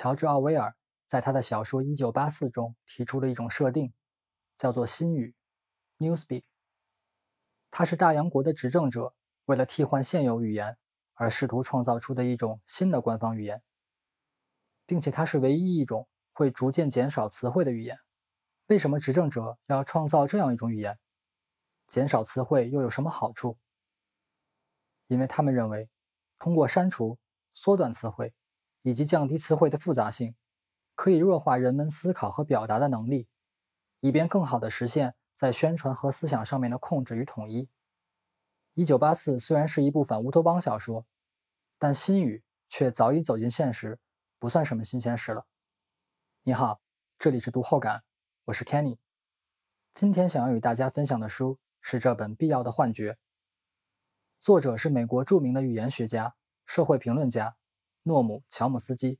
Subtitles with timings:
[0.00, 0.74] 乔治·奥威尔
[1.04, 3.92] 在他的小说《一九八四》中提出了一种设定，
[4.56, 5.34] 叫做“新语
[5.98, 6.44] ”（Newspeak）。
[7.70, 10.78] 它是大洋国的执政者为了替换现有语言
[11.12, 13.62] 而试图创造出的一种新的官方语言，
[14.86, 17.98] 并且它是唯一一种会逐渐减少词汇的语言。
[18.68, 20.98] 为什么执政者要创造这样一种语言？
[21.88, 23.58] 减少词汇又有什么好处？
[25.08, 25.90] 因为他们认为，
[26.38, 27.18] 通过删除、
[27.52, 28.32] 缩短词汇。
[28.82, 30.34] 以及降低词汇的复杂性，
[30.94, 33.28] 可以弱化人们思考和表达的能力，
[34.00, 37.68] 以便更好地实现在宣传和思想上面的控制与统一。
[38.74, 41.04] 一九八四虽然是一部反乌托邦小说，
[41.78, 43.98] 但新语却早已走进现实，
[44.38, 45.44] 不算什么新鲜事了。
[46.42, 46.80] 你好，
[47.18, 48.02] 这里是读后感，
[48.44, 48.96] 我是 Kenny。
[49.92, 53.12] 今天想要与大家分享的书是这本《必要的幻觉》，
[54.40, 57.56] 作者是美国著名的语言学家、社会评论家。
[58.02, 59.18] 诺姆·乔姆斯基。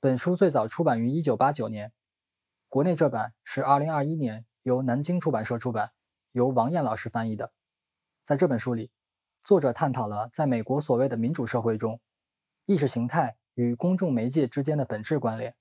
[0.00, 1.92] 本书最早出版于1989年，
[2.68, 5.90] 国内这版是2021年由南京出版社出版，
[6.32, 7.52] 由王燕老师翻译的。
[8.22, 8.90] 在这本书里，
[9.42, 12.00] 作者探讨了在美国所谓的民主社会中，
[12.66, 15.56] 意识形态与公众媒介之间的本质关联，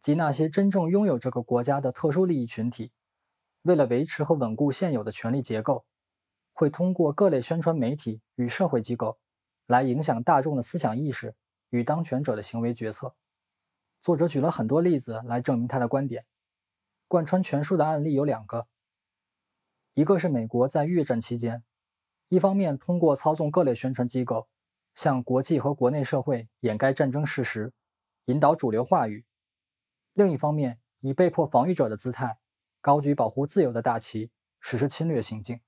[0.00, 2.92] 即那些真正拥有这个国家的特殊利益群体，
[3.62, 5.84] 为了维持和稳固现有的权力结构，
[6.52, 9.19] 会通过各类宣传媒体与社会机构。
[9.70, 11.36] 来影响大众的思想意识
[11.68, 13.14] 与当权者的行为决策。
[14.02, 16.26] 作者举了很多例子来证明他的观点。
[17.06, 18.66] 贯穿全书的案例有两个，
[19.94, 21.62] 一个是美国在越战期间，
[22.26, 24.48] 一方面通过操纵各类宣传机构，
[24.96, 27.72] 向国际和国内社会掩盖战争事实，
[28.24, 29.22] 引导主流话语；
[30.14, 32.40] 另一方面以被迫防御者的姿态，
[32.80, 35.60] 高举保护自由的大旗，实施侵略行径。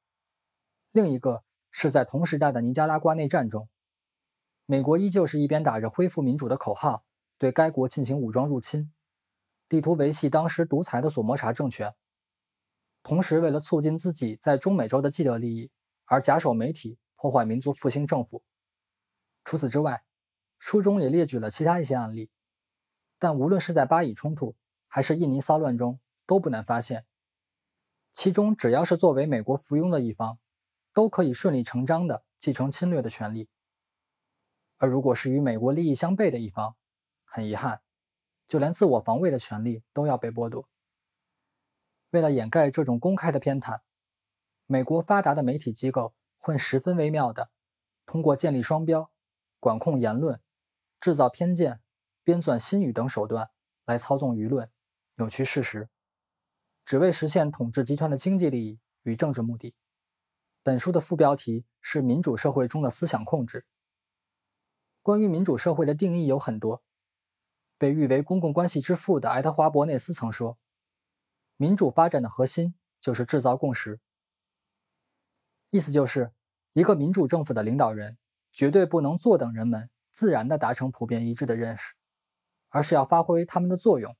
[0.90, 3.68] 另一个是在同时代的尼加拉瓜内战中。
[4.66, 7.04] 美国依旧是一边打着恢复民主的口号，
[7.36, 8.92] 对该国进行武装入侵，
[9.68, 11.94] 力图维系当时独裁的索摩查政权，
[13.02, 15.70] 同时为了促进自己在中美洲的既得利益
[16.04, 18.42] 而假手媒体，破坏民族复兴政府。
[19.44, 20.04] 除此之外，
[20.58, 22.30] 书中也列举了其他一些案例，
[23.18, 24.54] 但无论是在巴以冲突
[24.86, 27.04] 还是印尼骚乱中，都不难发现，
[28.12, 30.38] 其中只要是作为美国附庸的一方，
[30.94, 33.48] 都可以顺理成章地继承侵略的权利。
[34.82, 36.74] 而如果是与美国利益相悖的一方，
[37.24, 37.80] 很遗憾，
[38.48, 40.68] 就连自我防卫的权利都要被剥夺。
[42.10, 43.78] 为了掩盖这种公开的偏袒，
[44.66, 47.48] 美国发达的媒体机构会十分微妙地
[48.06, 49.08] 通过建立双标、
[49.60, 50.40] 管控言论、
[50.98, 51.80] 制造偏见、
[52.24, 53.50] 编纂新语等手段
[53.84, 54.68] 来操纵舆论、
[55.14, 55.88] 扭曲事实，
[56.84, 59.76] 只为实现统治集团的经济利益与政治目的。
[60.64, 63.64] 本书的副标题是“民主社会中的思想控制”。
[65.02, 66.82] 关于民主社会的定义有很多。
[67.76, 70.56] 被誉为公共关系之父的爱德华·伯内斯曾说
[71.58, 73.98] ：“民主发展的核心就是制造共识。”
[75.70, 76.32] 意思就是，
[76.74, 78.16] 一个民主政府的领导人
[78.52, 81.94] 绝对不能坐等人们自然地达成普遍一致的认识，
[82.68, 84.16] 而是要发挥他们的作用，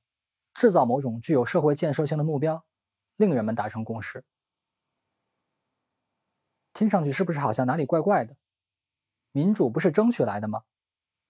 [0.53, 2.65] 制造某种具有社会建设性的目标，
[3.15, 4.25] 令人们达成共识。
[6.73, 8.35] 听上去是不是好像哪里怪怪的？
[9.31, 10.63] 民主不是争取来的吗？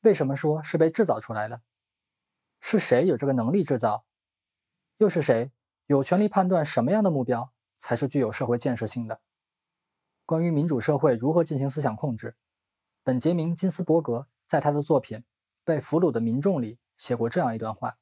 [0.03, 1.62] 为什么说是被制造出来的？
[2.59, 4.06] 是谁有这个能力制造？
[4.97, 5.52] 又是谁
[5.86, 9.22] 有权利判断什么样的目标才是具有社会建设性的？
[10.25, 12.36] 关于民主社会如何进行思想控制，
[13.02, 15.19] 本杰明·金斯伯格在他的作品
[15.63, 17.97] 《被俘虏的民众》里写过这样一段话：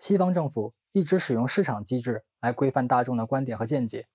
[0.00, 4.08] 西方政府一直使用市场机制来规范大众的观点和见解。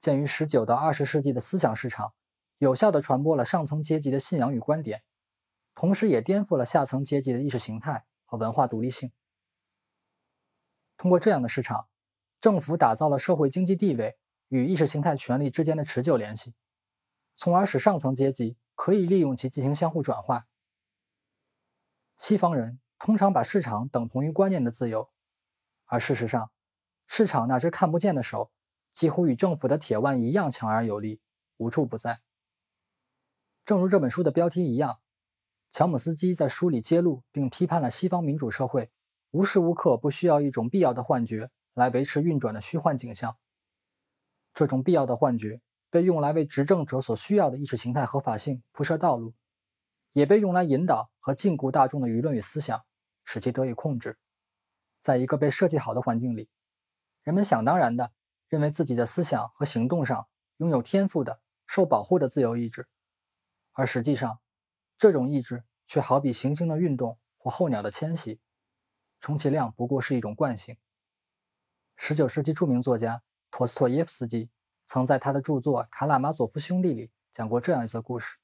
[0.00, 2.12] 鉴于十九到二十世纪的思想市场。
[2.58, 5.02] 有效地传播了上层阶级的信仰与观点，
[5.74, 9.12] 同时也颠覆了下层阶级的意识形态和文化独立性。
[10.96, 11.88] 通过这样的市场，
[12.40, 16.54] 政府打造了社会经济地位与意识形态权力之间的持久联系，
[17.36, 20.48] 从而使上层阶级可以利用其进行相互转化。
[22.18, 25.08] 西方人通常把市场等同于观念的自由，
[25.84, 26.50] 而事实上，
[27.06, 28.50] 市场那只看不见的手
[28.92, 31.20] 几乎与政府的铁腕一样强而有力，
[31.56, 32.20] 无处不在。
[33.68, 34.98] 正如这本书的标题一样，
[35.70, 38.90] 乔姆斯基在书里揭露并批判了西方民主社会
[39.30, 43.36] 无时无刻不需要一种必要的幻觉来维持运转的虚幻景象。
[44.54, 45.60] 这种必要的幻觉
[45.90, 49.34] 被用来为执政者所需要的意识形态合法性铺设道路，
[50.14, 52.82] 也被用来引导和禁锢大众的舆论与思想，
[53.26, 54.16] 使其得以控制。
[55.02, 56.48] 在一个被设计好的环境里，
[57.22, 58.12] 人们想当然地
[58.48, 60.26] 认为自己在思想和行动上
[60.56, 62.88] 拥有天赋的、受保护的自由意志。
[63.78, 64.40] 而实际上，
[64.98, 68.40] 这种意志却好比行星的运动或候鸟的迁徙，
[69.20, 70.76] 充其量不过是一种惯性。
[71.96, 73.22] 19世纪著名作家
[73.52, 74.50] 陀思妥耶夫斯基
[74.84, 78.38] 曾在他的著作《卡拉马佐夫兄弟》里讲过这样一则故事：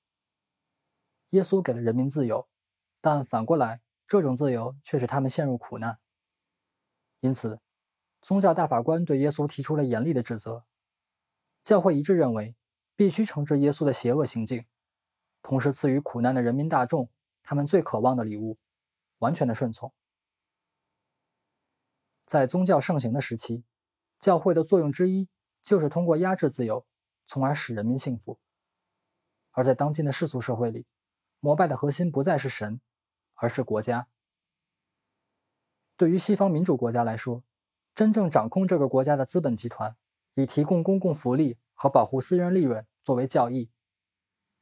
[1.30, 2.48] 耶稣给了人民自由，
[3.00, 5.98] 但反过来，这种自由却使他们陷入苦难。
[7.18, 7.58] 因此，
[8.22, 10.64] 宗教大法官对耶稣提出了严厉的指责。
[11.64, 12.54] 教会一致认为，
[12.94, 14.64] 必须惩治耶稣的邪恶行径，
[15.44, 17.08] 同时赐予苦难的人民大众。
[17.46, 18.56] 他们最渴望的礼物，
[19.18, 19.92] 完全的顺从。
[22.24, 23.62] 在宗教盛行的时期，
[24.18, 25.28] 教会的作用之一
[25.62, 26.86] 就是通过压制自由，
[27.26, 28.38] 从而使人民幸福。
[29.50, 30.86] 而在当今的世俗社会里，
[31.38, 32.80] 膜拜的核心不再是神，
[33.34, 34.08] 而是国家。
[35.98, 37.44] 对于西方民主国家来说，
[37.94, 39.94] 真正掌控这个国家的资本集团，
[40.34, 43.70] 以提供公共福利和保护私人利润作为教义，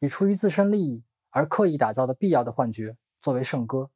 [0.03, 1.03] 以出于自身利益。
[1.35, 3.91] 而刻意打造的必要的幻觉作为圣歌，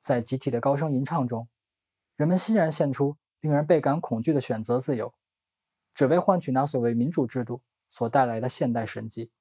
[0.00, 1.48] 在集体的高声吟唱中，
[2.14, 5.12] 人们欣然献出令人倍感恐惧的选择自由，
[5.94, 7.60] 只为换取那所谓民主制度
[7.90, 9.32] 所带来的现代神迹。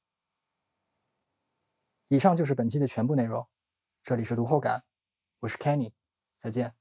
[2.08, 3.48] 以上就是本期的全部内容，
[4.04, 4.84] 这里是读后感，
[5.42, 5.92] 我是 Kenny，
[6.40, 6.77] 再见。